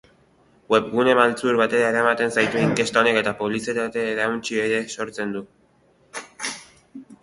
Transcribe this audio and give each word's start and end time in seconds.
Webgune 0.75 1.13
maltzur 1.19 1.59
batera 1.59 1.91
eramaten 1.95 2.33
zaitu 2.39 2.61
inkesta 2.63 3.03
honek 3.05 3.21
eta 3.23 3.37
publizitate-erauntsi 3.45 4.61
ere 4.67 4.85
sortzen 4.99 5.41
du. 5.41 5.49